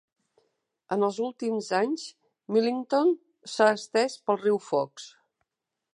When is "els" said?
1.07-1.19